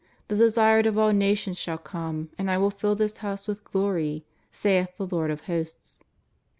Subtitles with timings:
[0.29, 4.25] The Desired of all nations shall come, and I will fill this house with glory,
[4.49, 5.99] saith the Lord of Hosts."